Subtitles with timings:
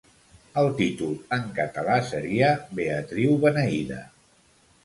[0.61, 2.49] El títol en català seria
[2.81, 4.05] 'Beatriu Beneïda'.